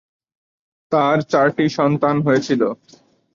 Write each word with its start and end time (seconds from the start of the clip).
তার 0.91 1.17
চারটি 1.31 1.65
সন্তান 1.69 2.15
হয়েছিল। 2.21 2.61